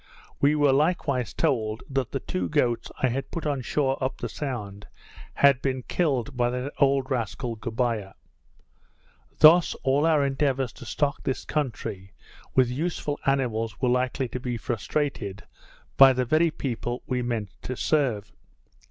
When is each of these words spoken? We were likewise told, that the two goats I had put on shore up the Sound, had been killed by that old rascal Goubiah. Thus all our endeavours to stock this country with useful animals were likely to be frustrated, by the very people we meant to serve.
We 0.39 0.55
were 0.55 0.71
likewise 0.71 1.31
told, 1.31 1.83
that 1.87 2.11
the 2.11 2.19
two 2.21 2.49
goats 2.49 2.91
I 3.03 3.09
had 3.09 3.29
put 3.29 3.45
on 3.45 3.61
shore 3.61 4.03
up 4.03 4.17
the 4.17 4.29
Sound, 4.29 4.87
had 5.35 5.61
been 5.61 5.83
killed 5.83 6.35
by 6.35 6.49
that 6.49 6.73
old 6.79 7.11
rascal 7.11 7.55
Goubiah. 7.55 8.15
Thus 9.37 9.75
all 9.83 10.07
our 10.07 10.25
endeavours 10.25 10.73
to 10.73 10.85
stock 10.87 11.21
this 11.21 11.45
country 11.45 12.13
with 12.55 12.71
useful 12.71 13.19
animals 13.27 13.79
were 13.79 13.89
likely 13.89 14.27
to 14.29 14.39
be 14.39 14.57
frustrated, 14.57 15.43
by 15.97 16.13
the 16.13 16.25
very 16.25 16.49
people 16.49 17.03
we 17.05 17.21
meant 17.21 17.51
to 17.61 17.77
serve. 17.77 18.31